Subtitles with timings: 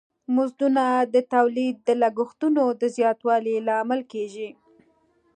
[0.35, 4.49] مزدونه د تولید د لګښتونو د زیاتوالی لامل کیږی.